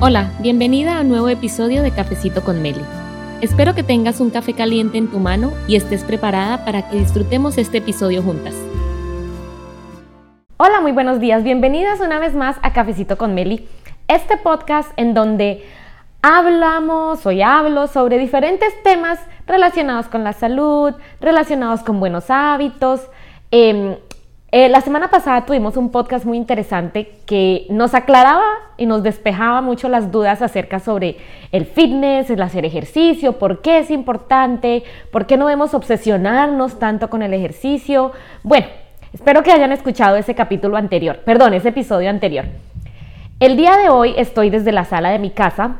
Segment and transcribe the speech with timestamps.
[0.00, 2.80] Hola, bienvenida a un nuevo episodio de Cafecito con Meli.
[3.40, 7.58] Espero que tengas un café caliente en tu mano y estés preparada para que disfrutemos
[7.58, 8.54] este episodio juntas.
[10.56, 11.42] Hola, muy buenos días.
[11.42, 13.68] Bienvenidas una vez más a Cafecito con Meli,
[14.06, 15.64] este podcast en donde
[16.22, 19.18] hablamos, hoy hablo sobre diferentes temas
[19.48, 23.00] relacionados con la salud, relacionados con buenos hábitos.
[23.50, 23.96] Em,
[24.50, 28.46] eh, la semana pasada tuvimos un podcast muy interesante que nos aclaraba
[28.78, 31.18] y nos despejaba mucho las dudas acerca sobre
[31.52, 37.10] el fitness, el hacer ejercicio, por qué es importante, por qué no debemos obsesionarnos tanto
[37.10, 38.12] con el ejercicio.
[38.42, 38.68] Bueno,
[39.12, 42.46] espero que hayan escuchado ese capítulo anterior, perdón, ese episodio anterior.
[43.40, 45.76] El día de hoy estoy desde la sala de mi casa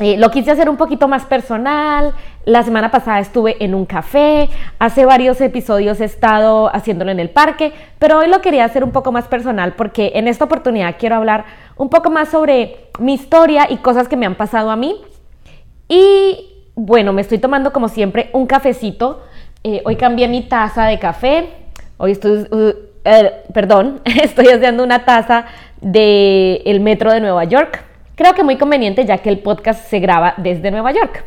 [0.00, 2.14] eh, lo quise hacer un poquito más personal.
[2.46, 4.48] La semana pasada estuve en un café.
[4.78, 8.90] Hace varios episodios he estado haciéndolo en el parque, pero hoy lo quería hacer un
[8.90, 11.44] poco más personal porque en esta oportunidad quiero hablar
[11.76, 14.96] un poco más sobre mi historia y cosas que me han pasado a mí.
[15.88, 19.22] Y bueno, me estoy tomando como siempre un cafecito.
[19.62, 21.50] Eh, hoy cambié mi taza de café.
[21.98, 22.72] Hoy estoy, uh,
[23.04, 25.44] eh, perdón, estoy haciendo una taza
[25.82, 30.34] del metro de Nueva York Creo que muy conveniente ya que el podcast se graba
[30.36, 31.24] desde Nueva York.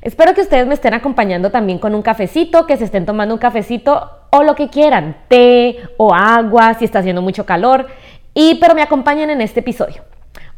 [0.00, 3.38] Espero que ustedes me estén acompañando también con un cafecito, que se estén tomando un
[3.38, 7.86] cafecito o lo que quieran, té o agua si está haciendo mucho calor,
[8.32, 10.04] y pero me acompañen en este episodio.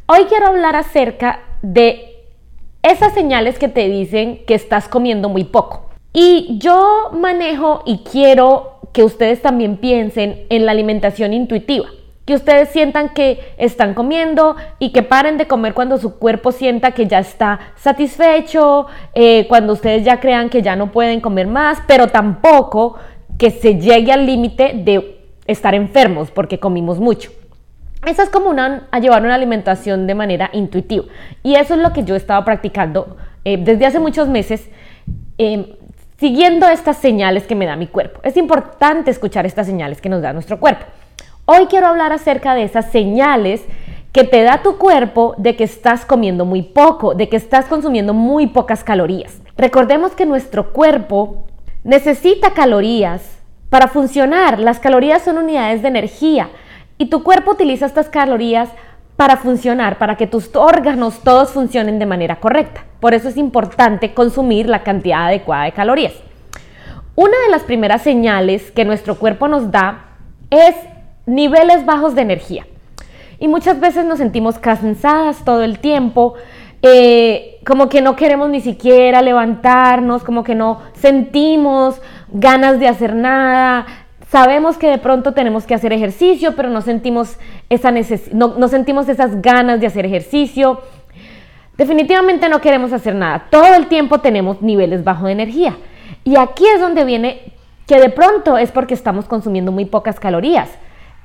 [0.05, 2.23] Hoy quiero hablar acerca de
[2.81, 5.89] esas señales que te dicen que estás comiendo muy poco.
[6.13, 11.89] Y yo manejo y quiero que ustedes también piensen en la alimentación intuitiva
[12.29, 16.91] que ustedes sientan que están comiendo y que paren de comer cuando su cuerpo sienta
[16.91, 18.85] que ya está satisfecho,
[19.15, 22.97] eh, cuando ustedes ya crean que ya no pueden comer más, pero tampoco
[23.39, 27.31] que se llegue al límite de estar enfermos porque comimos mucho.
[28.05, 31.05] Esa es como a llevar una alimentación de manera intuitiva.
[31.41, 34.69] Y eso es lo que yo he estado practicando eh, desde hace muchos meses,
[35.39, 35.65] em,
[36.19, 38.19] siguiendo estas señales que me da mi cuerpo.
[38.21, 40.85] Es importante escuchar estas señales que nos da nuestro cuerpo.
[41.51, 43.63] Hoy quiero hablar acerca de esas señales
[44.11, 48.13] que te da tu cuerpo de que estás comiendo muy poco, de que estás consumiendo
[48.13, 49.41] muy pocas calorías.
[49.57, 51.47] Recordemos que nuestro cuerpo
[51.83, 53.39] necesita calorías
[53.71, 54.59] para funcionar.
[54.59, 56.51] Las calorías son unidades de energía
[56.99, 58.69] y tu cuerpo utiliza estas calorías
[59.15, 62.85] para funcionar, para que tus órganos todos funcionen de manera correcta.
[62.99, 66.13] Por eso es importante consumir la cantidad adecuada de calorías.
[67.15, 70.05] Una de las primeras señales que nuestro cuerpo nos da
[70.51, 70.75] es
[71.29, 72.67] niveles bajos de energía.
[73.39, 76.33] Y muchas veces nos sentimos cansadas todo el tiempo,
[76.81, 83.15] eh, como que no queremos ni siquiera levantarnos, como que no sentimos ganas de hacer
[83.15, 83.85] nada.
[84.29, 87.37] Sabemos que de pronto tenemos que hacer ejercicio, pero no sentimos,
[87.69, 87.91] esa
[88.33, 90.81] no, no sentimos esas ganas de hacer ejercicio.
[91.77, 93.47] Definitivamente no queremos hacer nada.
[93.49, 95.77] Todo el tiempo tenemos niveles bajos de energía.
[96.25, 97.53] Y aquí es donde viene
[97.87, 100.69] que de pronto es porque estamos consumiendo muy pocas calorías.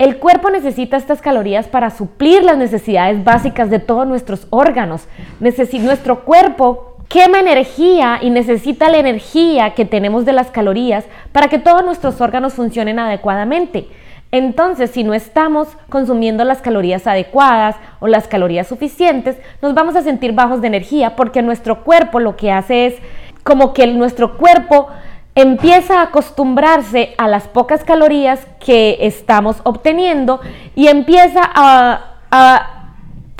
[0.04, 5.08] El cuerpo necesita estas calorías para suplir las necesidades básicas de todos nuestros órganos.
[5.40, 11.58] nuestro cuerpo quema energía y necesita la energía que tenemos de las calorías para que
[11.58, 13.88] todos nuestros órganos funcionen adecuadamente.
[14.30, 20.02] Entonces, si no estamos consumiendo las calorías adecuadas o las calorías suficientes, nos vamos a
[20.02, 22.96] sentir bajos de energía porque nuestro cuerpo lo que hace es
[23.42, 24.88] como que nuestro cuerpo
[25.34, 30.40] empieza a acostumbrarse a las pocas calorías que estamos obteniendo
[30.74, 32.10] y empieza a,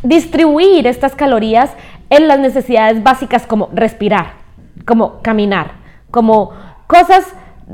[0.04, 1.71] distribuir estas calorías
[2.10, 4.34] en las necesidades básicas como respirar,
[4.84, 5.72] como caminar,
[6.10, 6.53] como
[6.87, 7.25] cosas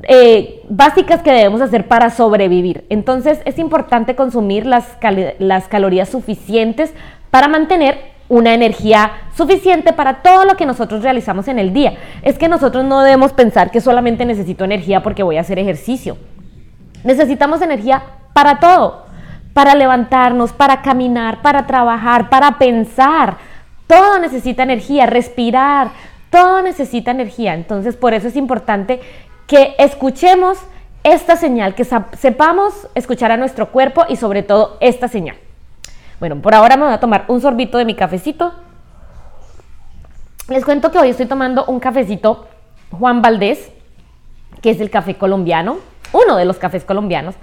[0.04, 2.86] eh, básicas que debemos hacer para sobrevivir.
[2.88, 4.96] Entonces es importante consumir las,
[5.40, 6.94] las calorías suficientes
[7.30, 7.98] para mantener
[8.30, 11.94] una energía suficiente para todo lo que nosotros realizamos en el día.
[12.22, 16.16] Es que nosotros no debemos pensar que solamente necesito energía porque voy a hacer ejercicio.
[17.02, 18.02] Necesitamos energía
[18.32, 19.04] para todo,
[19.52, 23.36] para levantarnos, para caminar, para trabajar, para pensar.
[23.88, 25.90] Todo necesita energía, respirar,
[26.30, 27.54] todo necesita energía.
[27.54, 29.00] Entonces, por eso es importante
[29.48, 30.56] que escuchemos
[31.02, 35.36] esta señal, que sepamos escuchar a nuestro cuerpo y sobre todo esta señal.
[36.20, 38.52] Bueno, por ahora me voy a tomar un sorbito de mi cafecito.
[40.48, 42.46] Les cuento que hoy estoy tomando un cafecito
[42.90, 43.72] Juan Valdés,
[44.60, 45.78] que es el café colombiano,
[46.12, 47.34] uno de los cafés colombianos.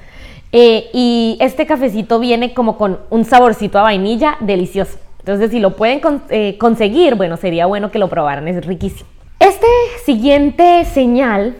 [0.51, 4.99] Eh, y este cafecito viene como con un saborcito a vainilla delicioso.
[5.19, 9.09] Entonces, si lo pueden eh, conseguir, bueno, sería bueno que lo probaran, es riquísimo.
[9.39, 9.67] Este
[10.05, 11.55] siguiente señal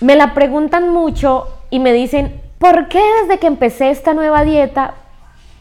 [0.00, 4.94] me la preguntan mucho y me dicen, ¿por qué desde que empecé esta nueva dieta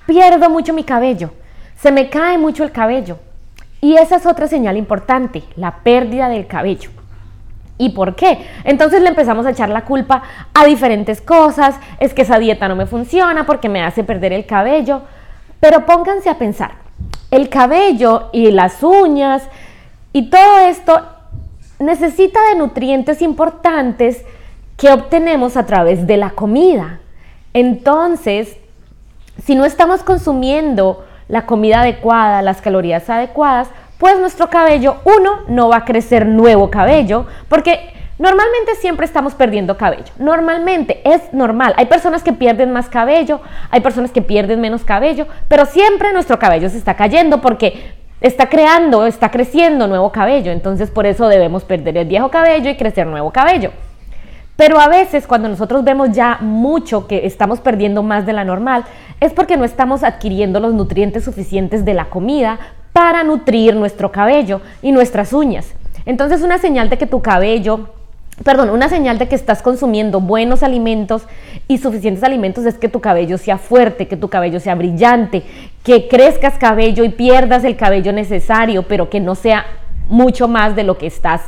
[0.10, 1.30] pierdo mucho mi cabello,
[1.80, 3.20] se me cae mucho el cabello.
[3.80, 6.90] Y esa es otra señal importante, la pérdida del cabello.
[7.78, 8.44] ¿Y por qué?
[8.64, 12.76] Entonces le empezamos a echar la culpa a diferentes cosas, es que esa dieta no
[12.76, 15.04] me funciona porque me hace perder el cabello,
[15.60, 16.72] pero pónganse a pensar,
[17.30, 19.44] el cabello y las uñas
[20.12, 21.04] y todo esto
[21.78, 24.26] necesita de nutrientes importantes
[24.76, 27.00] que obtenemos a través de la comida.
[27.54, 28.58] Entonces,
[29.44, 35.70] si no estamos consumiendo la comida adecuada, las calorías adecuadas, pues nuestro cabello, uno, no
[35.70, 40.12] va a crecer nuevo cabello, porque normalmente siempre estamos perdiendo cabello.
[40.18, 41.74] Normalmente es normal.
[41.78, 46.40] Hay personas que pierden más cabello, hay personas que pierden menos cabello, pero siempre nuestro
[46.40, 50.52] cabello se está cayendo porque está creando, está creciendo nuevo cabello.
[50.52, 53.72] Entonces por eso debemos perder el viejo cabello y crecer nuevo cabello.
[54.60, 58.84] Pero a veces cuando nosotros vemos ya mucho que estamos perdiendo más de la normal,
[59.22, 62.60] es porque no estamos adquiriendo los nutrientes suficientes de la comida
[62.92, 65.74] para nutrir nuestro cabello y nuestras uñas.
[66.06, 67.88] Entonces una señal de que tu cabello,
[68.44, 71.24] perdón, una señal de que estás consumiendo buenos alimentos
[71.70, 75.44] y suficientes alimentos es que tu cabello sea fuerte, que tu cabello sea brillante,
[75.86, 79.66] que crezcas cabello y pierdas el cabello necesario, pero que no sea
[80.10, 81.44] mucho más de lo que estás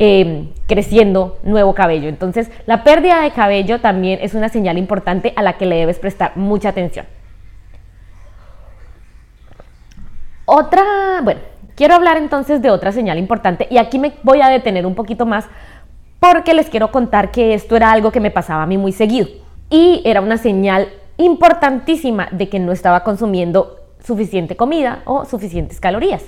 [0.00, 2.08] Em, creciendo nuevo cabello.
[2.08, 6.00] Entonces, la pérdida de cabello también es una señal importante a la que le debes
[6.00, 7.06] prestar mucha atención.
[10.46, 10.82] Otra,
[11.22, 11.40] bueno,
[11.76, 15.26] quiero hablar entonces de otra señal importante y aquí me voy a detener un poquito
[15.26, 15.46] más
[16.18, 19.28] porque les quiero contar que esto era algo que me pasaba a mí muy seguido
[19.70, 20.88] y era una señal
[21.18, 26.24] importantísima de que no estaba consumiendo suficiente comida o suficientes calorías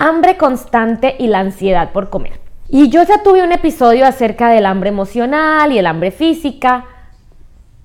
[0.00, 2.40] hambre constante y la ansiedad por comer.
[2.70, 6.86] Y yo ya tuve un episodio acerca del hambre emocional y el hambre física,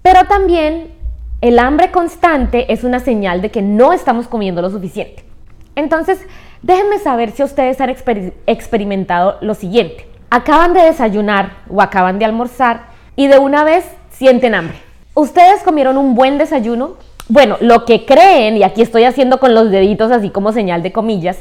[0.02, 0.94] pero también
[1.42, 5.26] el hambre constante es una señal de que no estamos comiendo lo suficiente.
[5.76, 6.26] Entonces,
[6.62, 7.94] déjenme saber si ustedes han
[8.48, 10.08] experimentado lo siguiente.
[10.30, 12.86] Acaban de desayunar o acaban de almorzar
[13.18, 14.78] y de una vez sienten hambre.
[15.16, 16.96] ¿Ustedes comieron un buen desayuno?
[17.28, 20.94] Bueno, lo que creen, y aquí estoy haciendo con los deditos así como señal de
[20.94, 21.40] comillas,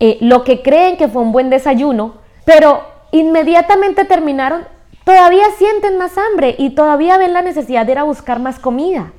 [0.00, 2.14] eh, lo que creen que fue un buen desayuno,
[2.44, 4.64] pero inmediatamente terminaron,
[5.04, 9.12] todavía sienten más hambre y todavía ven la necesidad de ir a buscar más comida.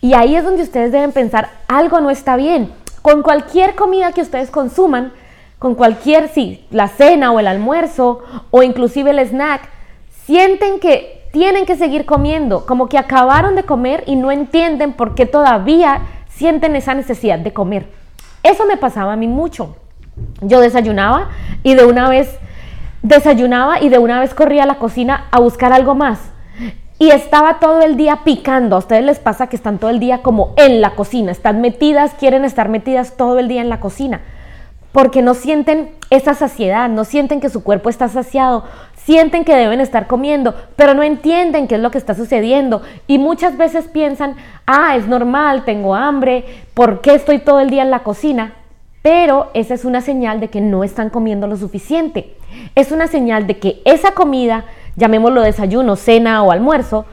[0.00, 2.72] Y ahí es donde ustedes deben pensar, algo no está bien.
[3.02, 5.12] Con cualquier comida que ustedes consuman,
[5.58, 9.68] con cualquier, sí, la cena o el almuerzo o inclusive el snack,
[10.24, 15.14] sienten que tienen que seguir comiendo, como que acabaron de comer y no entienden por
[15.14, 17.86] qué todavía sienten esa necesidad de comer.
[18.42, 19.76] Eso me pasaba a mí mucho.
[20.40, 21.28] Yo desayunaba
[21.62, 22.38] y de una vez
[23.02, 26.30] desayunaba y de una vez corría a la cocina a buscar algo más.
[26.98, 28.74] Y estaba todo el día picando.
[28.76, 32.14] A ustedes les pasa que están todo el día como en la cocina, están metidas,
[32.18, 34.20] quieren estar metidas todo el día en la cocina,
[34.90, 38.64] porque no sienten esa saciedad, no sienten que su cuerpo está saciado,
[38.96, 42.82] sienten que deben estar comiendo, pero no entienden qué es lo que está sucediendo.
[43.06, 44.34] Y muchas veces piensan,
[44.66, 46.44] ah, es normal, tengo hambre,
[46.74, 48.54] ¿por qué estoy todo el día en la cocina?
[49.08, 52.36] Pero esa es una señal de que no están comiendo lo suficiente.
[52.74, 54.66] Es una señal de que esa comida,
[54.96, 57.06] llamémoslo desayuno, cena o almuerzo,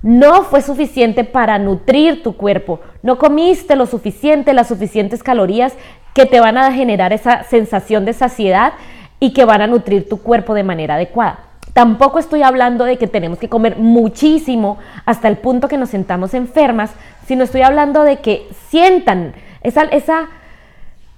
[0.00, 2.80] no fue suficiente para nutrir tu cuerpo.
[3.02, 5.74] No comiste lo suficiente, las suficientes calorías
[6.14, 8.72] que te van a generar esa sensación de saciedad
[9.20, 11.40] y que van a nutrir tu cuerpo de manera adecuada.
[11.74, 16.32] Tampoco estoy hablando de que tenemos que comer muchísimo hasta el punto que nos sentamos
[16.32, 16.92] enfermas,
[17.26, 20.30] sino estoy hablando de que sientan esa, esa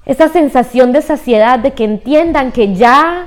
[0.07, 3.27] esa sensación de saciedad, de que entiendan que ya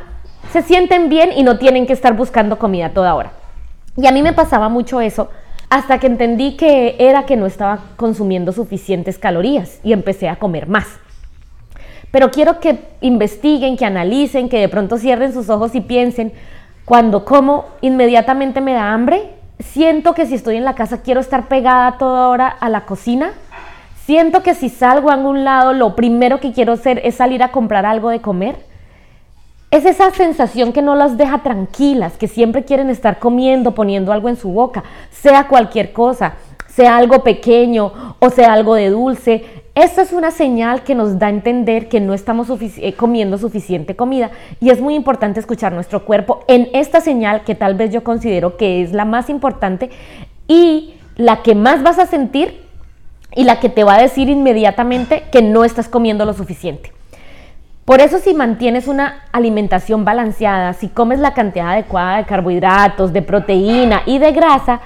[0.51, 3.31] se sienten bien y no tienen que estar buscando comida toda hora.
[3.95, 5.29] Y a mí me pasaba mucho eso
[5.69, 10.67] hasta que entendí que era que no estaba consumiendo suficientes calorías y empecé a comer
[10.67, 10.87] más.
[12.11, 16.31] Pero quiero que investiguen, que analicen, que de pronto cierren sus ojos y piensen,
[16.85, 21.49] cuando como inmediatamente me da hambre, siento que si estoy en la casa quiero estar
[21.49, 23.33] pegada toda hora a la cocina
[24.07, 27.51] Siento que si salgo a algún lado, lo primero que quiero hacer es salir a
[27.51, 28.55] comprar algo de comer.
[29.69, 34.29] Es esa sensación que no las deja tranquilas, que siempre quieren estar comiendo, poniendo algo
[34.29, 36.35] en su boca, sea cualquier cosa,
[36.69, 39.43] sea algo pequeño o sea algo de dulce.
[39.75, 43.97] Esa es una señal que nos da a entender que no estamos eh, comiendo suficiente
[43.97, 48.05] comida y es muy importante escuchar nuestro cuerpo en esta señal que tal vez yo
[48.05, 49.89] considero que es la más importante
[50.47, 52.66] y la que más vas a sentir
[53.37, 56.91] y la que te va a decir inmediatamente que no estás comiendo lo suficiente.
[57.85, 63.21] Por eso si mantienes una alimentación balanceada, si comes la cantidad adecuada de carbohidratos, de
[63.21, 64.81] proteína y de grasa,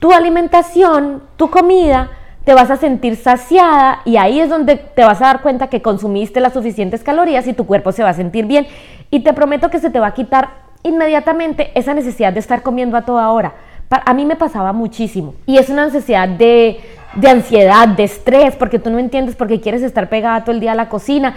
[0.00, 2.10] tu alimentación, tu comida,
[2.44, 5.82] te vas a sentir saciada y ahí es donde te vas a dar cuenta que
[5.82, 8.66] consumiste las suficientes calorías y tu cuerpo se va a sentir bien.
[9.10, 10.48] Y te prometo que se te va a quitar
[10.82, 13.54] inmediatamente esa necesidad de estar comiendo a toda hora.
[13.90, 16.80] A mí me pasaba muchísimo y es una necesidad de,
[17.16, 20.60] de ansiedad, de estrés, porque tú no entiendes por qué quieres estar pegada todo el
[20.60, 21.34] día a la cocina.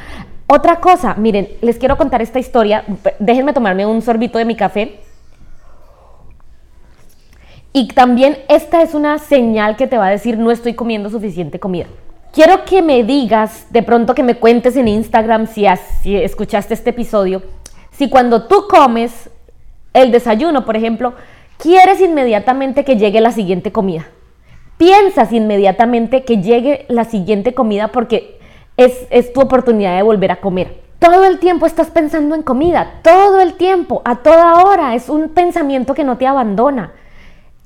[0.47, 2.83] Otra cosa, miren, les quiero contar esta historia.
[3.19, 4.99] Déjenme tomarme un sorbito de mi café.
[7.71, 11.59] Y también esta es una señal que te va a decir no estoy comiendo suficiente
[11.59, 11.85] comida.
[12.33, 15.65] Quiero que me digas, de pronto que me cuentes en Instagram si,
[16.01, 17.43] si escuchaste este episodio,
[17.91, 19.29] si cuando tú comes
[19.93, 21.13] el desayuno, por ejemplo,
[21.57, 24.07] quieres inmediatamente que llegue la siguiente comida.
[24.79, 28.39] Piensas inmediatamente que llegue la siguiente comida porque
[28.77, 30.79] es, es tu oportunidad de volver a comer.
[30.99, 34.95] Todo el tiempo estás pensando en comida, todo el tiempo, a toda hora.
[34.95, 36.93] Es un pensamiento que no te abandona.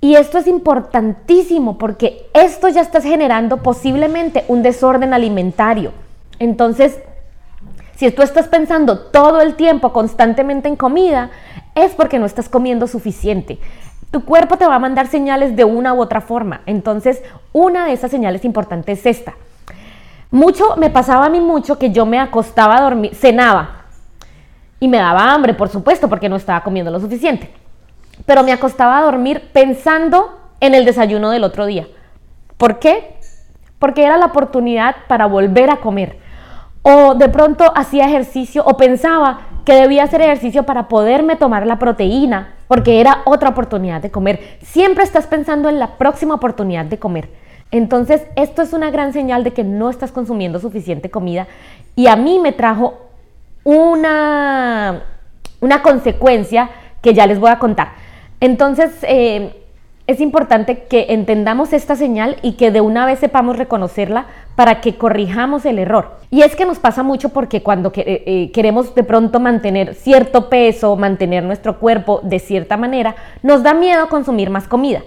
[0.02, 5.92] Y esto es importantísimo porque esto ya estás generando posiblemente un desorden alimentario.
[6.40, 6.98] Entonces,
[7.96, 11.30] si tú estás pensando todo el tiempo constantemente en comida,
[11.76, 13.60] es porque no estás comiendo suficiente.
[14.14, 16.62] Tu cuerpo te va a mandar señales de una u otra forma.
[16.66, 19.34] Entonces, una de esas señales importantes es esta.
[20.32, 23.88] Mucho, me pasaba a mí mucho que yo me acostaba a dormir, cenaba
[24.80, 27.52] y me daba hambre, por supuesto, porque no estaba comiendo lo suficiente
[28.26, 31.88] pero me acostaba a dormir pensando en el desayuno del otro día.
[32.58, 33.18] ¿Por qué?
[33.80, 36.18] Porque era la oportunidad para volver a comer.
[36.84, 41.80] O de pronto hacía ejercicio o pensaba que debía hacer ejercicio para poderme tomar la
[41.80, 44.58] proteína, porque era otra oportunidad de comer.
[44.62, 47.30] Siempre estás pensando en la próxima oportunidad de comer.
[47.72, 51.48] Entonces, esto es una gran señal de que no estás consumiendo suficiente comida
[51.96, 53.00] y a mí me trajo
[53.64, 55.04] una,
[55.60, 56.70] una consecuencia
[57.02, 57.94] que ya les voy a contar.
[58.40, 59.63] Entonces, eh,
[60.06, 64.96] es importante que entendamos esta señal y que de una vez sepamos reconocerla para que
[64.96, 66.18] corrijamos el error.
[66.30, 70.50] Y es que nos pasa mucho porque cuando eh, eh, queremos de pronto mantener cierto
[70.50, 75.04] peso, mantener nuestro cuerpo de cierta manera, nos da miedo consumir más comida.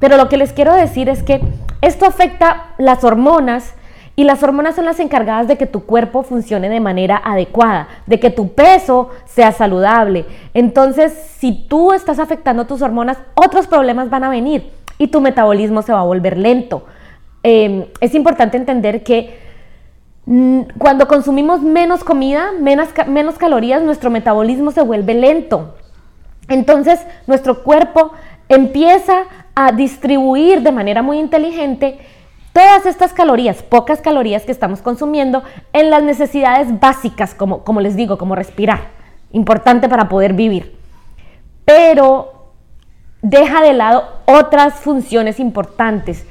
[0.00, 1.40] Pero lo que les quiero decir es que
[1.82, 3.74] esto afecta las hormonas
[4.14, 8.20] y las hormonas son las encargadas de que tu cuerpo funcione de manera adecuada, de
[8.20, 10.26] que tu peso sea saludable.
[10.52, 15.82] Entonces, si tú estás afectando tus hormonas, otros problemas van a venir y tu metabolismo
[15.82, 16.84] se va a volver lento.
[17.42, 19.38] Em, es importante entender que
[20.26, 25.74] mm, cuando consumimos menos comida, menos, menos calorías, nuestro metabolismo se vuelve lento.
[26.48, 28.12] Entonces, nuestro cuerpo
[28.48, 29.22] empieza
[29.54, 31.98] a distribuir de manera muy inteligente
[32.52, 35.42] todas estas calorías, pocas calorías que estamos consumiendo
[35.72, 38.90] en las necesidades básicas, como, como les digo, como respirar,
[39.32, 40.76] importante para poder vivir.
[41.64, 42.50] Pero
[43.22, 46.26] deja de lado otras funciones importantes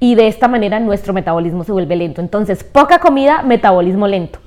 [0.00, 2.20] y de esta manera nuestro metabolismo se vuelve lento.
[2.20, 4.38] Entonces, poca comida, metabolismo lento.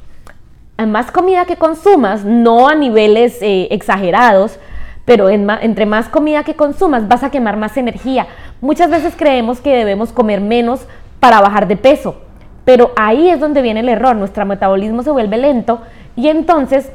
[0.87, 4.59] más comida que consumas, no a niveles eh, exagerados,
[5.05, 8.27] pero entre más comida que consumas vas a quemar más energía.
[8.59, 10.87] Muchas veces creemos que debemos comer menos
[11.23, 12.17] para bajar de peso.
[12.65, 15.79] Pero ahí es donde viene el error, nuestro metabolismo se vuelve lento
[16.17, 16.91] y entonces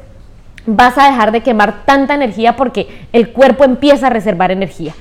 [0.67, 4.93] vas a dejar de quemar tanta energía porque el cuerpo empieza a reservar energía.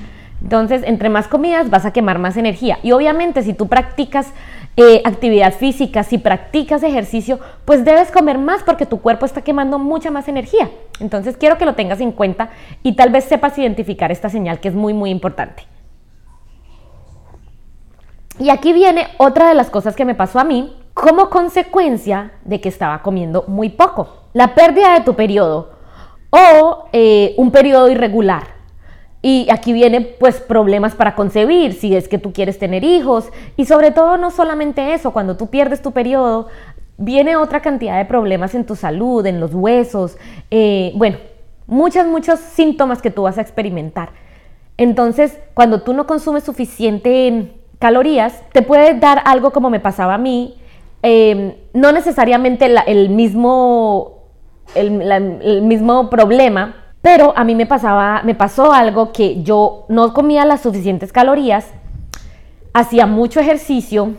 [0.42, 2.78] Entonces, entre más comidas vas a quemar más energía.
[2.82, 4.32] Y obviamente si tú practicas
[4.78, 9.78] eh, actividad física, si practicas ejercicio, pues debes comer más porque tu cuerpo está quemando
[9.78, 10.70] mucha más energía.
[11.00, 12.48] Entonces, quiero que lo tengas en cuenta
[12.82, 15.64] y tal vez sepas identificar esta señal que es muy, muy importante.
[18.38, 22.60] Y aquí viene otra de las cosas que me pasó a mí como consecuencia de
[22.60, 24.08] que estaba comiendo muy poco.
[24.32, 25.70] La pérdida de tu periodo
[26.30, 28.58] o eh, un periodo irregular.
[29.20, 33.30] Y aquí vienen pues problemas para concebir, si es que tú quieres tener hijos.
[33.56, 36.46] Y sobre todo no solamente eso, cuando tú pierdes tu periodo,
[36.96, 40.16] viene otra cantidad de problemas en tu salud, en los huesos.
[40.50, 41.18] Eh, bueno,
[41.66, 44.10] muchos, muchos síntomas que tú vas a experimentar.
[44.76, 50.18] Entonces, cuando tú no consumes suficiente calorías, te puede dar algo como me pasaba a
[50.18, 50.56] mí,
[51.02, 54.24] em, no necesariamente el, mismo,
[54.74, 60.44] el, mismo problema, pero a mí me pasaba, me pasó algo que yo no comía
[60.44, 61.68] las suficientes calorías,
[62.72, 64.14] hacía mucho ejercicio,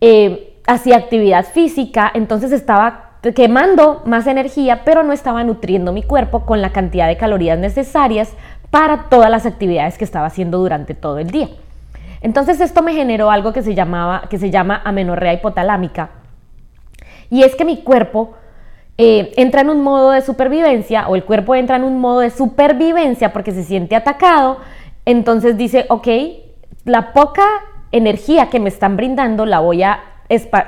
[0.00, 6.46] em, hacía actividad física, entonces estaba quemando más energía, pero no estaba nutriendo mi cuerpo
[6.46, 8.32] con la cantidad de calorías necesarias
[8.70, 11.48] para todas las actividades que estaba haciendo durante todo el día.
[12.20, 16.10] Entonces esto me generó algo que se, llamaba, que se llama amenorrea hipotalámica.
[17.30, 18.34] Y es que mi cuerpo
[18.98, 22.30] eh, entra en un modo de supervivencia o el cuerpo entra en un modo de
[22.30, 24.58] supervivencia porque se siente atacado.
[25.06, 26.08] Entonces dice, ok,
[26.84, 27.44] la poca
[27.92, 30.00] energía que me están brindando la voy a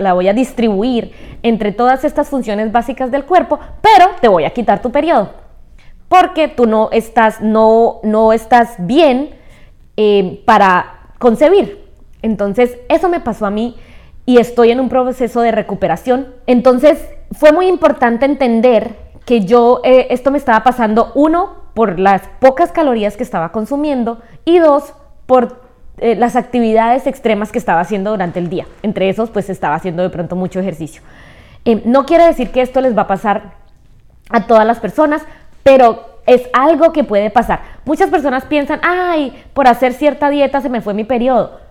[0.01, 4.51] la voy a distribuir entre todas estas funciones básicas del cuerpo, pero te voy a
[4.51, 5.31] quitar tu periodo.
[6.09, 9.31] Porque tú no estás, no, no estás bien
[9.97, 11.89] eh, para concebir.
[12.21, 13.77] Entonces, eso me pasó a mí
[14.27, 16.35] y estoy en un proceso de recuperación.
[16.47, 16.99] Entonces,
[17.31, 22.73] fue muy importante entender que yo, eh, esto me estaba pasando, uno, por las pocas
[22.73, 24.95] calorías que estaba consumiendo y dos,
[25.27, 25.63] por
[25.99, 28.67] eh, las actividades extremas que estaba haciendo durante el día.
[28.83, 31.03] Entre esos, pues estaba haciendo de pronto mucho ejercicio.
[31.65, 33.55] Eh, no quiere decir que esto les va a pasar
[34.29, 35.23] a todas las personas,
[35.63, 37.61] pero es algo que puede pasar.
[37.85, 41.63] Muchas personas piensan, ay, por hacer cierta dieta se me fue mi periodo.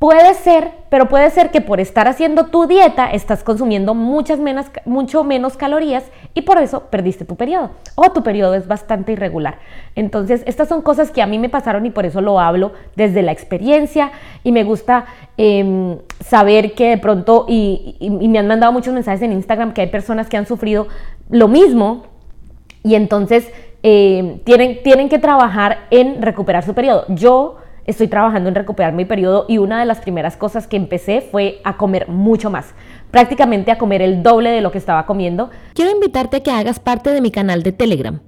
[0.00, 4.64] Puede ser, pero puede ser que por estar haciendo tu dieta estás consumiendo muchas menos,
[4.86, 9.58] mucho menos calorías y por eso perdiste tu periodo o tu periodo es bastante irregular.
[9.94, 13.20] Entonces, estas son cosas que a mí me pasaron y por eso lo hablo desde
[13.20, 14.10] la experiencia
[14.42, 15.04] y me gusta
[15.36, 19.88] em, saber que de pronto, y, me han mandado muchos mensajes en Instagram que hay
[19.88, 20.88] personas que han sufrido
[21.28, 22.06] lo mismo
[22.82, 27.04] y entonces em, tienen, tienen que trabajar en recuperar su periodo.
[27.08, 27.56] Yo
[27.86, 31.60] estoy trabajando en recuperar mi periodo y una de las primeras cosas que empecé fue
[31.64, 32.74] a comer mucho más,
[33.10, 35.50] prácticamente a comer el doble de lo que estaba comiendo.
[35.74, 38.20] Quiero invitarte a que hagas parte de mi canal de Telegram.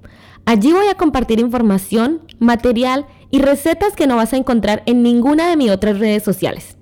[0.45, 5.49] Allí voy a compartir información, material y recetas que no vas a encontrar en ninguna
[5.49, 6.77] de mis otras redes sociales.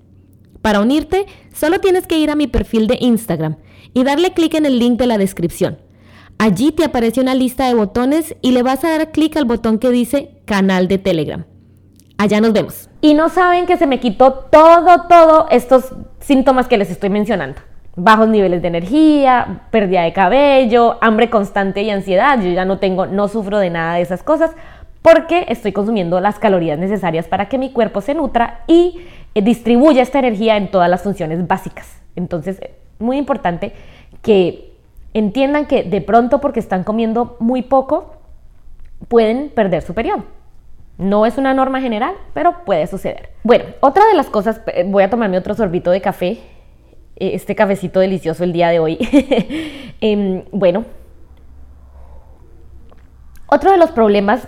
[0.62, 3.58] Para unirte, solo tienes que ir a mi perfil de Instagram
[3.94, 5.78] y darle clic en el link de la descripción.
[6.44, 9.78] Allí te aparece una lista de botones y le vas a dar clic al botón
[9.78, 11.46] que dice Canal de Telegram.
[12.18, 12.90] Allá nos vemos.
[13.00, 17.62] Y no saben que se me quitó todo, todo estos síntomas que les estoy mencionando.
[17.96, 22.42] Bajos niveles de energía, pérdida de cabello, hambre constante y ansiedad.
[22.42, 24.50] Yo ya no tengo, no sufro de nada de esas cosas
[25.04, 29.00] porque estoy consumiendo las calorías necesarias para que mi cuerpo se nutra y
[29.36, 32.02] eh, distribuya esta energía en todas las funciones básicas.
[32.16, 32.60] Entonces,
[32.98, 33.74] muy importante
[34.24, 34.71] que
[35.14, 38.16] entiendan que de pronto porque están comiendo muy poco,
[39.08, 40.24] pueden perder su periodo.
[40.98, 43.30] No es una norma general, pero puede suceder.
[43.44, 46.40] Bueno, otra de las cosas, eh, voy a tomarme otro sorbito de café,
[47.16, 48.98] eh, este cafecito delicioso el día de hoy.
[50.04, 50.86] Em, bueno,
[53.46, 54.48] otro de los problemas,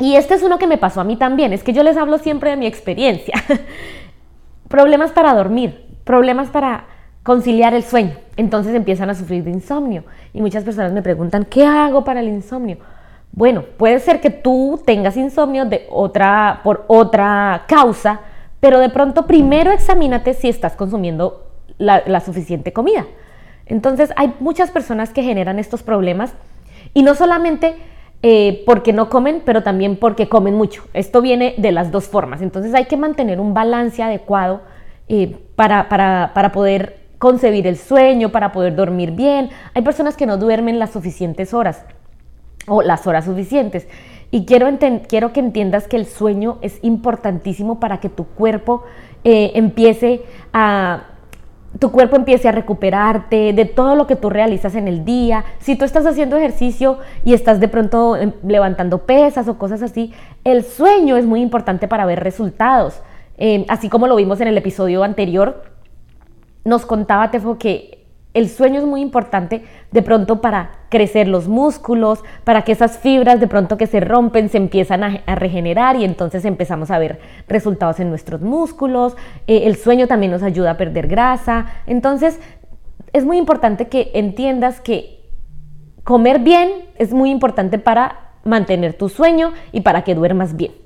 [0.00, 2.16] y este es uno que me pasó a mí también, es que yo les hablo
[2.16, 3.34] siempre de mi experiencia.
[4.68, 6.86] problemas para dormir, problemas para
[7.22, 8.16] conciliar el sueño.
[8.36, 10.04] Entonces empiezan a sufrir de insomnio.
[10.32, 12.78] Y muchas personas me preguntan, ¿qué hago para el insomnio?
[13.32, 18.20] Bueno, puede ser que tú tengas insomnio de otra, por otra causa,
[18.60, 21.46] pero de pronto primero examínate si estás consumiendo
[21.78, 23.06] la, suficiente comida.
[23.66, 26.34] Entonces hay muchas personas que generan estos problemas
[26.92, 27.74] y no solamente
[28.22, 30.84] eh, porque no comen, pero también porque comen mucho.
[30.92, 32.42] Esto viene de las dos formas.
[32.42, 34.60] Entonces hay que mantener un balance adecuado
[35.08, 39.50] eh, para, para poder concebir el sueño, para poder dormir bien.
[39.74, 41.84] Hay personas que no duermen las suficientes horas
[42.66, 43.86] o las horas suficientes.
[44.32, 44.66] Y quiero,
[45.06, 48.82] quiero que entiendas que el sueño es importantísimo para que tu cuerpo
[49.22, 51.04] eh, empiece a
[51.78, 55.44] tu cuerpo empiece a recuperarte de todo lo que tú realizas en el día.
[55.60, 60.12] Si tú estás haciendo ejercicio y estás de pronto em, levantando pesas o cosas así,
[60.42, 63.00] el sueño es muy importante para ver resultados.
[63.38, 65.71] Eh, así como lo vimos en el episodio anterior,
[66.64, 68.02] nos contaba Tefo que
[68.34, 73.40] el sueño es muy importante de pronto para crecer los músculos, para que esas fibras
[73.40, 78.00] de pronto que se rompen se empiezan a, regenerar y entonces empezamos a ver resultados
[78.00, 79.16] en nuestros músculos.
[79.46, 81.66] Eh, el sueño también nos ayuda a perder grasa.
[81.86, 82.40] Entonces
[83.12, 85.20] es muy importante que entiendas que
[86.04, 90.81] comer bien es muy importante para mantener tu sueño y para que duermas bien.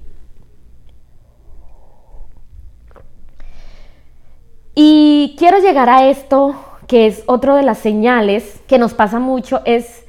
[4.78, 6.54] Y quiero llegar a esto
[6.86, 10.04] que es otro de las señales que nos pasa mucho, es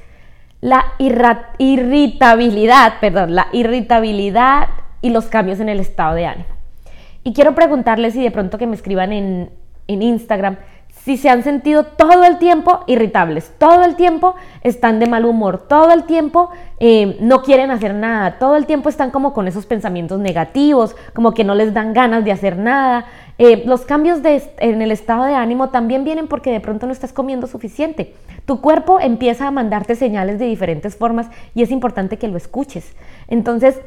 [0.60, 4.67] la irritabilidad, perdón, la irritabilidad
[5.01, 6.49] y los cambios en el estado de ánimo.
[7.23, 9.51] Y quiero preguntarles si de pronto que me escriban en,
[9.88, 10.58] en Instagram
[11.08, 15.65] si se han sentido todo el tiempo irritables, todo el tiempo están de mal humor,
[15.69, 16.49] todo el tiempo
[16.82, 21.34] eh, no quieren hacer nada, todo el tiempo están como con esos pensamientos negativos, como
[21.34, 23.06] que no les dan ganas de hacer nada.
[23.39, 27.13] Eh, los cambios en el estado de ánimo también vienen porque de pronto no estás
[27.13, 28.15] comiendo suficiente.
[28.45, 32.95] Tu cuerpo empieza a mandarte señales de diferentes formas y es importante que lo escuches.
[33.28, 33.80] Entonces,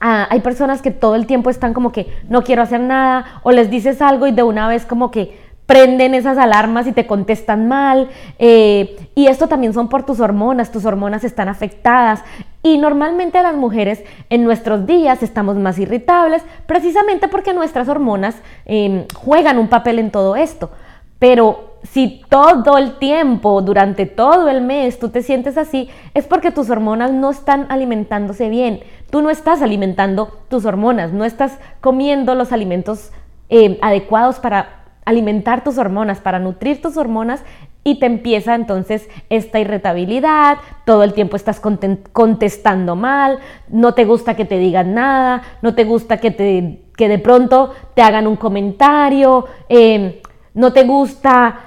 [0.00, 3.50] ah, hay personas que todo el tiempo están como que no quiero hacer nada o
[3.50, 7.68] les dices algo y de una vez como que prenden esas alarmas y te contestan
[7.68, 8.08] mal.
[8.40, 12.24] Eh, y esto también son por tus hormonas, tus hormonas están afectadas.
[12.62, 19.06] Y normalmente las mujeres en nuestros días estamos más irritables precisamente porque nuestras hormonas em,
[19.14, 20.70] juegan un papel en todo esto.
[21.18, 26.50] Pero si todo el tiempo, durante todo el mes, tú te sientes así, es porque
[26.50, 28.80] tus hormonas no están alimentándose bien.
[29.10, 33.10] Tú no estás alimentando tus hormonas, no estás comiendo los alimentos
[33.48, 37.42] em, adecuados para alimentar tus hormonas, para nutrir tus hormonas
[37.82, 43.38] y te empieza entonces esta irritabilidad, todo el tiempo estás contestando mal,
[43.68, 47.72] no te gusta que te digan nada, no te gusta que, te, que de pronto
[47.94, 50.14] te hagan un comentario, em,
[50.52, 51.60] no te gusta,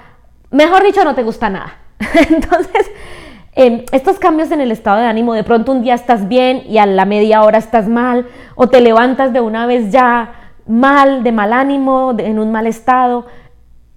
[0.50, 1.78] mejor dicho, no te gusta nada.
[2.30, 2.90] entonces,
[3.54, 6.78] em, estos cambios en el estado de ánimo, de pronto un día estás bien y
[6.78, 10.32] a la media hora estás mal, o te levantas de una vez ya
[10.68, 13.26] mal, de mal ánimo, en un mal estado.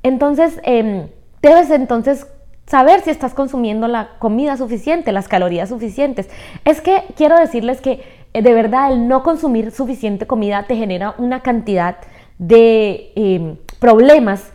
[0.01, 1.09] Entonces, em,
[1.41, 2.27] debes entonces
[2.65, 6.29] saber si estás consumiendo la comida suficiente, las calorías suficientes.
[6.65, 11.15] Es que quiero decirles que eh, de verdad el no consumir suficiente comida te genera
[11.17, 11.97] una cantidad
[12.37, 14.51] de em, problemas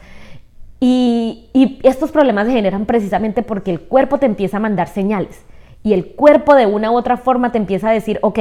[0.79, 5.43] y, y, estos problemas se generan precisamente porque el cuerpo te empieza a mandar señales
[5.83, 8.39] y el cuerpo de una u otra forma te empieza a decir, ok,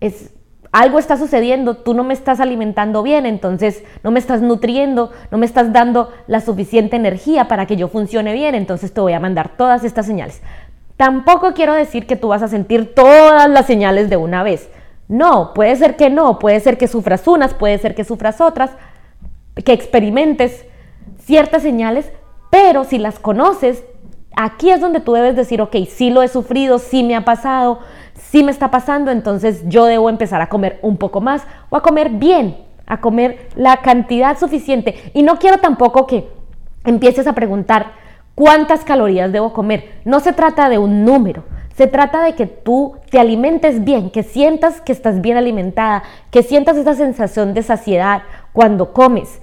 [0.00, 0.32] es,
[0.72, 5.38] algo está sucediendo, tú no me estás alimentando bien, entonces no me estás nutriendo, no
[5.38, 9.20] me estás dando la suficiente energía para que yo funcione bien, entonces te voy a
[9.20, 10.42] mandar todas estas señales.
[10.96, 14.68] Tampoco quiero decir que tú vas a sentir todas las señales de una vez.
[15.06, 18.72] No, puede ser que no, puede ser que sufras unas, puede ser que sufras otras,
[19.64, 20.66] que experimentes
[21.24, 22.10] ciertas señales,
[22.50, 23.84] pero si las conoces,
[24.36, 27.80] aquí es donde tú debes decir, ok, sí lo he sufrido, sí me ha pasado,
[28.18, 31.82] sí me está pasando, entonces yo debo empezar a comer un poco más o a
[31.82, 35.10] comer bien, a comer la cantidad suficiente.
[35.14, 36.28] Y no quiero tampoco que
[36.84, 37.92] empieces a preguntar
[38.34, 40.00] cuántas calorías debo comer.
[40.04, 41.44] No se trata de un número,
[41.76, 46.42] se trata de que tú te alimentes bien, que sientas que estás bien alimentada, que
[46.42, 49.40] sientas esa sensación de saciedad cuando comes,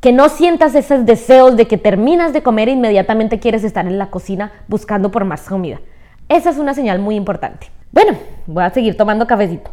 [0.00, 3.98] que no sientas esos deseos de que terminas de comer e inmediatamente quieres estar en
[3.98, 5.80] la cocina buscando por más comida.
[6.28, 7.68] Esa es una señal muy importante.
[7.92, 9.70] Bueno, voy a seguir tomando cafecito.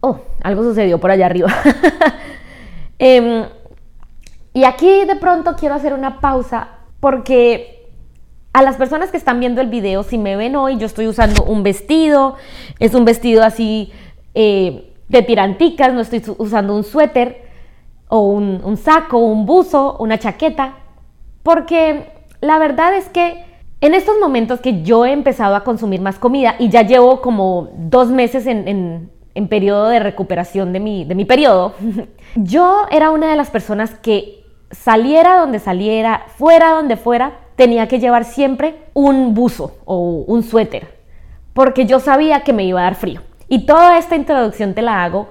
[0.00, 1.48] Oh, algo sucedió por allá arriba.
[3.04, 3.46] Em,
[4.52, 6.68] y aquí de pronto quiero hacer una pausa
[7.00, 7.90] porque
[8.52, 11.42] a las personas que están viendo el video, si me ven hoy, yo estoy usando
[11.42, 12.36] un vestido,
[12.78, 13.92] es un vestido así
[14.34, 17.48] eh, de tiranticas, no estoy usando un suéter
[18.08, 20.74] o un, un saco, un buzo, una chaqueta,
[21.42, 23.51] porque la verdad es que
[23.82, 27.68] en estos momentos que yo he empezado a consumir más comida y ya llevo como
[27.76, 29.10] dos meses en,
[29.50, 31.74] periodo de recuperación de mi, de mi periodo,
[32.36, 37.98] yo era una de las personas que saliera donde saliera, fuera donde fuera, tenía que
[37.98, 41.00] llevar siempre un buzo o un suéter,
[41.52, 43.20] porque yo sabía que me iba a dar frío.
[43.48, 45.28] Y toda esta introducción te la hago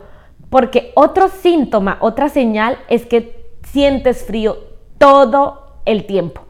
[0.50, 4.58] porque otro síntoma, otra señal es que sientes frío
[4.98, 6.42] todo el tiempo.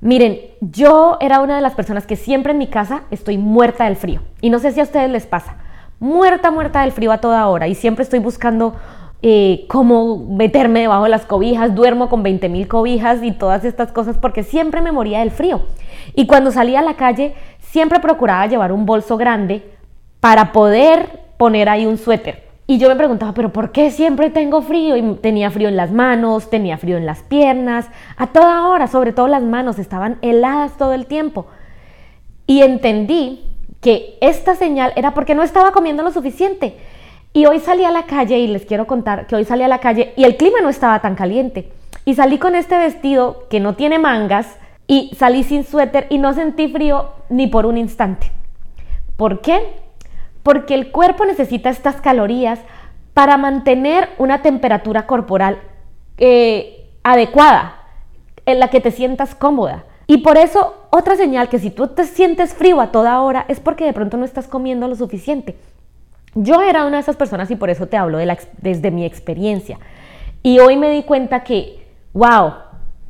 [0.00, 3.96] Miren, yo era una de las personas que siempre en mi casa estoy muerta del
[3.96, 4.20] frío.
[4.40, 5.56] Y no sé si a ustedes les pasa.
[5.98, 7.66] Muerta, muerta del frío a toda hora.
[7.66, 8.74] Y siempre estoy buscando
[9.22, 11.74] eh, cómo meterme debajo de las cobijas.
[11.74, 15.62] Duermo con 20 mil cobijas y todas estas cosas porque siempre me moría del frío.
[16.14, 19.62] Y cuando salía a la calle, siempre procuraba llevar un bolso grande
[20.20, 22.45] para poder poner ahí un suéter.
[22.68, 24.96] Y yo me preguntaba, pero ¿por qué siempre tengo frío?
[24.96, 29.12] Y tenía frío en las manos, tenía frío en las piernas, a toda hora, sobre
[29.12, 31.46] todo las manos, estaban heladas todo el tiempo.
[32.48, 33.44] Y entendí
[33.80, 36.76] que esta señal era porque no estaba comiendo lo suficiente.
[37.32, 39.78] Y hoy salí a la calle y les quiero contar que hoy salí a la
[39.78, 41.70] calle y el clima no estaba tan caliente.
[42.04, 44.56] Y salí con este vestido que no tiene mangas
[44.88, 48.32] y salí sin suéter y no sentí frío ni por un instante.
[49.16, 49.85] ¿Por qué?
[50.46, 52.60] Porque el cuerpo necesita estas calorías
[53.14, 55.58] para mantener una temperatura corporal
[56.18, 57.80] eh, adecuada,
[58.44, 59.86] en la que te sientas cómoda.
[60.06, 63.58] Y por eso, otra señal que si tú te sientes frío a toda hora es
[63.58, 65.56] porque de pronto no estás comiendo lo suficiente.
[66.36, 68.18] Yo era una de esas personas y por eso te hablo
[68.58, 69.80] desde mi experiencia.
[70.44, 72.52] Y hoy me di cuenta que, wow,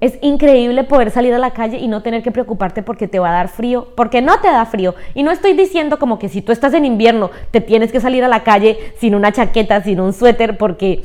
[0.00, 3.30] es increíble poder salir a la calle y no tener que preocuparte porque te va
[3.30, 4.94] a dar frío, porque no te da frío.
[5.14, 8.22] Y no estoy diciendo como que si tú estás en invierno te tienes que salir
[8.22, 11.04] a la calle sin una chaqueta, sin un suéter, porque,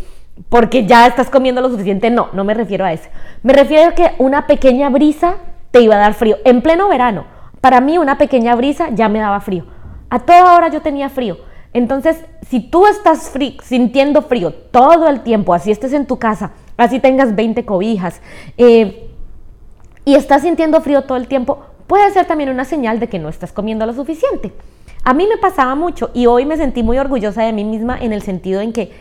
[0.49, 2.09] porque ya estás comiendo lo suficiente.
[2.09, 3.07] No, no me refiero a eso.
[3.43, 5.35] Me refiero a que una pequeña brisa
[5.71, 6.37] te iba a dar frío.
[6.43, 7.25] En pleno verano,
[7.61, 9.65] para mí una pequeña brisa ya me daba frío.
[10.09, 11.37] A toda hora yo tenía frío.
[11.73, 13.31] Entonces, si tú estás
[13.63, 16.51] sintiendo frío todo el tiempo, así estés en tu casa,
[16.81, 18.21] así tengas 20 cobijas,
[18.57, 19.07] eh,
[20.03, 23.29] y estás sintiendo frío todo el tiempo, puede ser también una señal de que no
[23.29, 24.51] estás comiendo lo suficiente.
[25.03, 28.13] A mí me pasaba mucho y hoy me sentí muy orgullosa de mí misma en
[28.13, 28.91] el sentido en que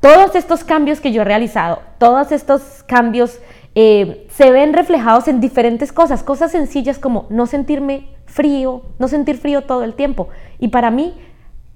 [0.00, 3.38] todos estos cambios que yo he realizado, todos estos cambios
[3.74, 9.36] eh, se ven reflejados en diferentes cosas, cosas sencillas como no sentirme frío, no sentir
[9.36, 10.28] frío todo el tiempo.
[10.58, 11.14] Y para mí,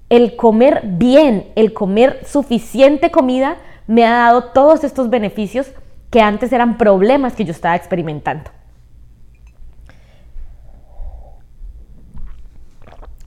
[0.09, 5.71] el comer bien, el comer suficiente comida, me ha dado todos estos beneficios
[6.09, 8.51] que antes eran problemas que yo estaba experimentando.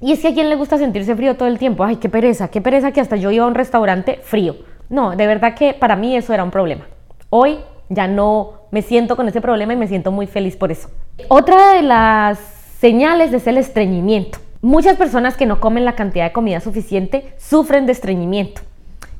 [0.01, 2.49] Y es que a quien le gusta sentirse frío todo el tiempo, ay, qué pereza,
[2.49, 4.57] qué pereza que hasta yo iba a un restaurante frío.
[4.89, 6.87] No, de verdad que para mí eso era un problema.
[7.31, 10.89] Hoy ya no me siento con ese problema y me siento muy feliz por eso.
[11.29, 12.39] Otra de las
[12.79, 14.39] señales es el estreñimiento.
[14.63, 18.61] Muchas personas que no comen la cantidad de comida suficiente sufren de estreñimiento.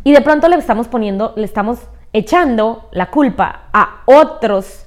[0.09, 1.81] Y de pronto le estamos poniendo, le estamos
[2.15, 4.87] echando la culpa a otros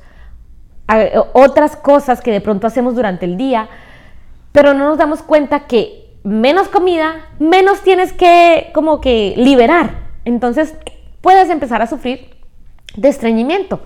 [0.88, 0.98] a
[1.34, 3.70] otras cosas que de pronto hacemos durante el día,
[4.52, 9.92] pero no nos damos cuenta que menos comida, menos tienes que como que liberar.
[10.26, 10.74] Entonces
[11.22, 12.28] puedes empezar a sufrir
[12.96, 13.80] de estreñimiento.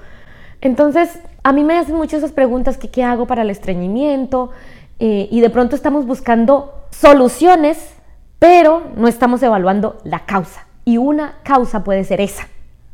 [0.61, 4.51] Entonces, a mí me hacen muchas esas preguntas, que qué hago para el estreñimiento,
[4.99, 7.93] eh, y de pronto estamos buscando soluciones,
[8.39, 10.65] pero no estamos evaluando la causa.
[10.85, 12.47] Y una causa puede ser esa.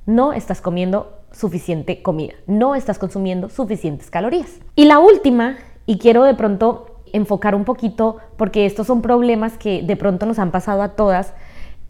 [0.06, 4.60] No estás comiendo suficiente comida, no estás consumiendo suficientes calorías.
[4.76, 9.82] Y la última, y quiero de pronto enfocar un poquito, porque estos son problemas que
[9.84, 11.34] de pronto nos han pasado a todas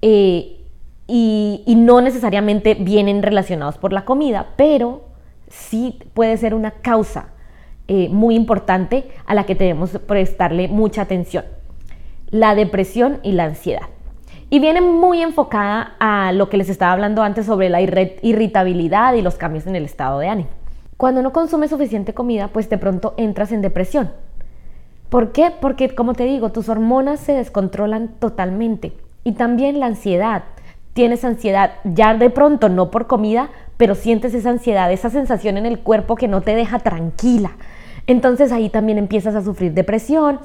[0.01, 0.57] eh,
[1.07, 5.01] y, no necesariamente vienen relacionados por la comida, pero
[5.49, 7.29] sí puede ser una causa
[7.87, 11.45] eh, muy importante a la que debemos prestarle mucha atención.
[12.29, 13.87] La depresión y la ansiedad.
[14.53, 19.21] Y viene muy enfocada a lo que les estaba hablando antes sobre la irritabilidad y
[19.21, 20.49] los cambios en el estado de ánimo.
[20.97, 24.11] Cuando no consumes suficiente comida, pues de pronto entras en depresión.
[25.07, 25.53] ¿Por qué?
[25.61, 28.91] Porque, como te digo, tus hormonas se descontrolan totalmente.
[29.23, 30.43] Y también la ansiedad.
[30.91, 35.65] Tienes ansiedad ya de pronto, no por comida, pero sientes esa ansiedad, esa sensación en
[35.65, 37.51] el cuerpo que no te deja tranquila.
[38.05, 40.41] Entonces ahí también empiezas a sufrir depresión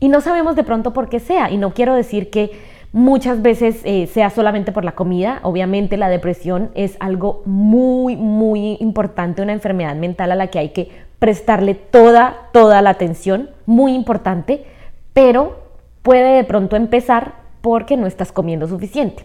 [0.00, 1.50] y no sabemos de pronto por qué sea.
[1.50, 5.40] Y no quiero decir que muchas veces eh, sea solamente por la comida.
[5.42, 10.68] Obviamente la depresión es algo muy, muy importante, una enfermedad mental a la que hay
[10.68, 14.64] que prestarle toda, toda la atención, muy importante,
[15.12, 15.58] pero
[16.02, 19.24] puede de pronto empezar porque no estás comiendo suficiente.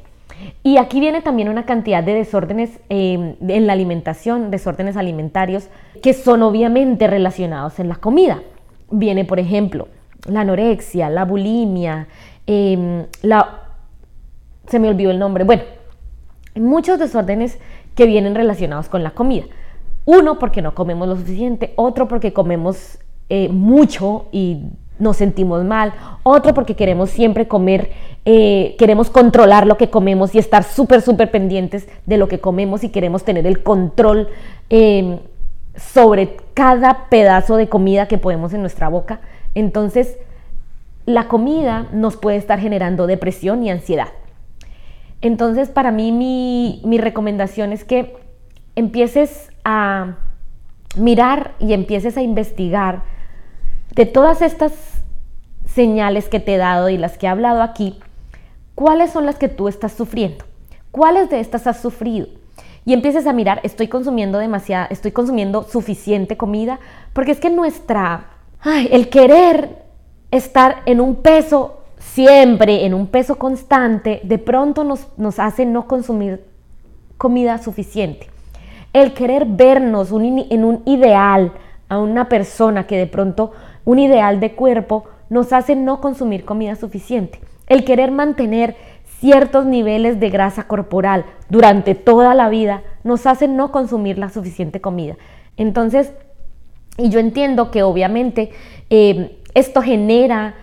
[0.63, 5.69] Y aquí viene también una cantidad de desórdenes em, en la alimentación, desórdenes alimentarios,
[6.01, 8.41] que son obviamente relacionados en la comida.
[8.89, 9.89] Viene, por ejemplo,
[10.27, 12.07] la anorexia, la bulimia,
[12.49, 13.05] em,
[14.67, 15.43] se me olvidó el nombre.
[15.43, 15.61] Bueno,
[16.55, 17.59] muchos desórdenes
[17.95, 19.45] que vienen relacionados con la comida.
[20.05, 22.97] Uno, porque no comemos lo suficiente, otro porque comemos
[23.29, 24.63] eh, mucho y
[24.97, 27.91] nos sentimos mal, otro porque queremos siempre comer,
[28.25, 32.83] eh, queremos controlar lo que comemos y estar súper, súper pendientes de lo que comemos
[32.83, 34.27] y queremos tener el control
[34.69, 35.19] em,
[35.75, 39.21] sobre cada pedazo de comida que podemos en nuestra boca.
[39.53, 40.17] Entonces,
[41.09, 44.09] la comida nos puede estar generando depresión y ansiedad.
[45.21, 48.15] Entonces, para mí mi, mi recomendación es que
[48.75, 50.17] empieces a
[50.95, 53.01] mirar y empieces a investigar
[53.95, 54.71] de todas estas
[55.65, 57.99] señales que te he dado y las que he hablado aquí,
[58.75, 60.45] cuáles son las que tú estás sufriendo,
[60.91, 62.27] cuáles de estas has sufrido.
[62.85, 66.79] Y empieces a mirar, estoy consumiendo demasiada, estoy consumiendo suficiente comida,
[67.13, 68.27] porque es que nuestra,
[68.61, 69.88] ay, el querer
[70.31, 75.87] estar en un peso siempre, en un peso constante, de pronto nos, nos hace no
[75.87, 76.43] consumir
[77.17, 78.27] comida suficiente.
[78.93, 81.51] El querer vernos en un ideal
[81.89, 83.51] a una persona que de pronto,
[83.85, 87.39] un ideal de cuerpo, nos hace no consumir comida suficiente.
[87.67, 88.75] El querer mantener
[89.19, 94.81] ciertos niveles de grasa corporal durante toda la vida nos hace no consumir la suficiente
[94.81, 95.17] comida.
[95.57, 96.13] Entonces,
[96.97, 98.51] y yo entiendo que obviamente
[98.89, 100.55] eh, esto genera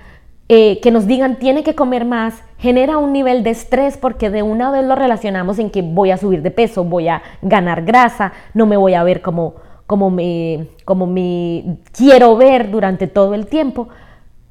[0.49, 4.43] eh, que nos digan tiene que comer más, genera un nivel de estrés porque de
[4.43, 8.33] una vez lo relacionamos en que voy a subir de peso, voy a ganar grasa,
[8.55, 9.55] no me voy a ver como,
[9.87, 13.89] como, me, como me quiero ver durante todo el tiempo.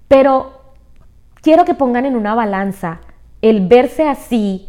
[0.08, 0.52] Pero
[1.42, 3.00] quiero que pongan en una balanza
[3.42, 4.68] el verse así,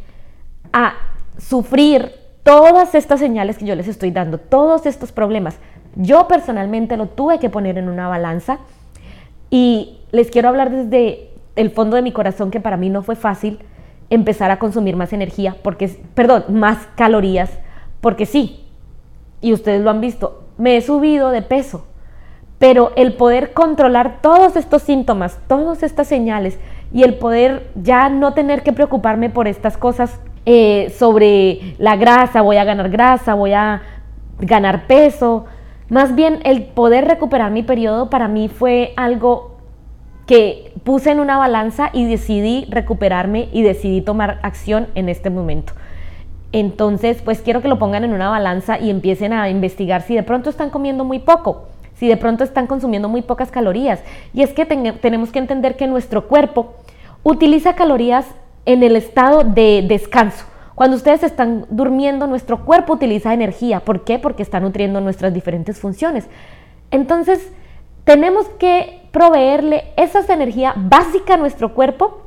[0.73, 0.95] a
[1.39, 2.12] sufrir
[2.43, 5.59] todas estas señales que yo les estoy dando, todos estos problemas.
[5.95, 8.59] Yo personalmente lo tuve que poner en una balanza
[9.51, 13.17] y les quiero hablar desde el fondo de mi corazón que para mí no fue
[13.17, 13.59] fácil
[14.11, 17.51] empezar a consumir más energía, porque, perdón, más calorías,
[18.01, 18.65] porque sí,
[19.41, 21.87] y ustedes lo han visto, me he subido de peso,
[22.59, 26.59] pero el poder controlar todos estos síntomas, todas estas señales
[26.93, 32.41] y el poder ya no tener que preocuparme por estas cosas eh, sobre la grasa,
[32.41, 33.83] voy a ganar grasa, voy a
[34.39, 35.47] ganar peso,
[35.88, 39.57] más bien el poder recuperar mi periodo para mí fue algo
[40.27, 45.72] que puse en una balanza y decidí recuperarme y decidí tomar acción en este momento.
[46.51, 50.22] Entonces, pues quiero que lo pongan en una balanza y empiecen a investigar si de
[50.22, 54.03] pronto están comiendo muy poco, si de pronto están consumiendo muy pocas calorías.
[54.33, 56.75] Y es que tenemos que entender que nuestro cuerpo
[57.22, 58.27] utiliza calorías
[58.64, 60.44] en el estado de descanso.
[60.77, 63.81] Cuando ustedes están durmiendo, nuestro cuerpo utiliza energía.
[63.81, 64.19] ¿Por qué?
[64.19, 66.29] Porque está nutriendo nuestras diferentes funciones.
[66.91, 67.51] Entonces,
[68.05, 72.27] tenemos que proveerle esa energía básica a nuestro cuerpo,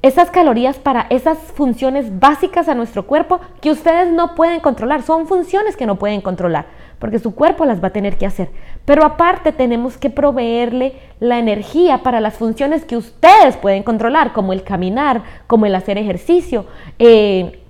[0.00, 5.02] esas calorías para esas funciones básicas a nuestro cuerpo que ustedes no pueden controlar.
[5.02, 6.66] Son funciones que no pueden controlar
[7.02, 8.48] porque su cuerpo las va a tener que hacer.
[8.84, 14.52] Pero aparte tenemos que proveerle la energía para las funciones que ustedes pueden controlar, como
[14.52, 16.64] el caminar, como el hacer ejercicio,
[17.00, 17.61] eh,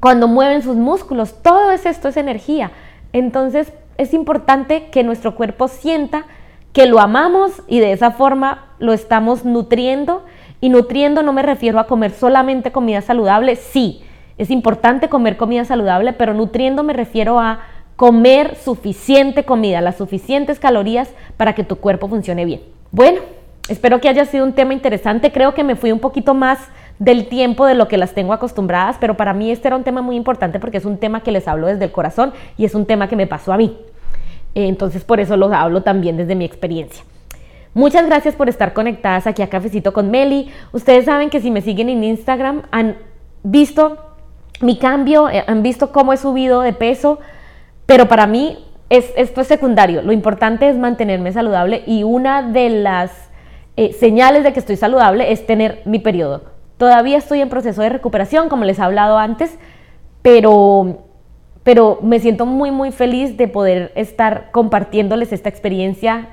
[0.00, 2.70] cuando mueven sus músculos, todo esto es energía.
[3.12, 6.24] Entonces es importante que nuestro cuerpo sienta
[6.72, 10.24] que lo amamos y de esa forma lo estamos nutriendo.
[10.60, 14.02] Y nutriendo no me refiero a comer solamente comida saludable, sí,
[14.38, 17.60] es importante comer comida saludable, pero nutriendo me refiero a
[17.96, 22.60] comer suficiente comida, las suficientes calorías para que tu cuerpo funcione bien.
[22.92, 23.20] Bueno,
[23.68, 25.32] espero que haya sido un tema interesante.
[25.32, 26.58] Creo que me fui un poquito más
[26.98, 30.02] del tiempo de lo que las tengo acostumbradas, pero para mí este era un tema
[30.02, 32.86] muy importante porque es un tema que les hablo desde el corazón y es un
[32.86, 33.78] tema que me pasó a mí.
[34.54, 37.04] Entonces por eso lo hablo también desde mi experiencia.
[37.74, 40.50] Muchas gracias por estar conectadas aquí a Cafecito con Meli.
[40.72, 42.96] Ustedes saben que si me siguen en Instagram han
[43.44, 43.98] visto
[44.60, 47.20] mi cambio, eh, han visto cómo he subido de peso,
[47.86, 48.58] pero para mí
[48.90, 50.02] es, esto es secundario.
[50.02, 53.12] Lo importante es mantenerme saludable y una de las
[53.76, 56.57] eh, señales de que estoy saludable es tener mi periodo.
[56.78, 59.58] Todavía estoy en proceso de recuperación, como les he hablado antes,
[60.22, 61.04] pero,
[61.64, 66.28] pero me siento muy, muy feliz de poder estar compartiéndoles esta experiencia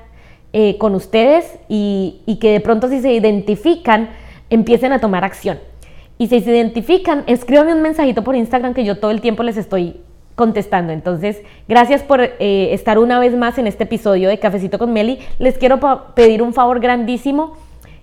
[0.52, 4.08] eh, con ustedes y, que de pronto si se identifican,
[4.48, 5.58] empiecen a tomar acción.
[6.16, 9.56] Y si se identifican, escríbanme un mensajito por Instagram que yo todo el tiempo les
[9.56, 10.00] estoy
[10.34, 10.92] contestando.
[10.92, 15.18] Entonces, gracias por eh, estar una vez más en este episodio de Cafecito con Meli.
[15.38, 15.80] Les quiero
[16.14, 17.56] pedir un favor grandísimo,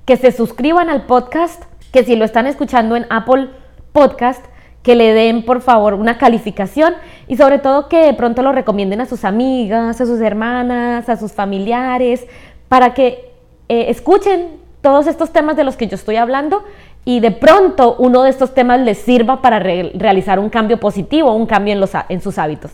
[0.06, 3.50] que se suscriban al podcast, que si lo están escuchando en Apple
[3.94, 4.44] Podcast,
[4.82, 6.94] que le den por favor una calificación
[7.28, 11.16] y sobre todo que de pronto lo recomienden a sus amigas, a sus hermanas, a
[11.16, 12.26] sus familiares,
[12.68, 13.32] para que
[13.70, 16.64] eh, escuchen todos estos temas de los que yo estoy hablando
[17.06, 21.46] y de pronto uno de estos temas les sirva para realizar un cambio positivo, un
[21.46, 22.72] cambio en, los, en sus hábitos.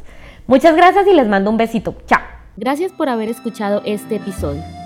[0.47, 1.93] Muchas gracias y les mando un besito.
[2.07, 2.21] Chao.
[2.55, 4.78] Gracias por haber escuchado este episodio.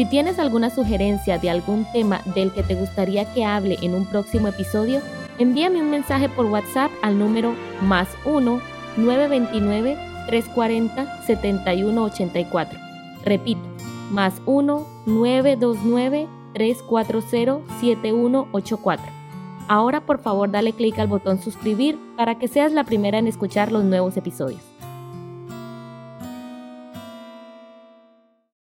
[0.00, 4.06] Si tienes alguna sugerencia de algún tema del que te gustaría que hable en un
[4.06, 5.02] próximo episodio,
[5.38, 8.62] envíame un mensaje por WhatsApp al número más 1
[8.96, 12.80] 929 340 7184.
[13.26, 13.60] Repito,
[14.10, 19.00] más 1 929 340-7184.
[19.68, 23.70] Ahora por favor dale clic al botón suscribir para que seas la primera en escuchar
[23.70, 24.62] los nuevos episodios.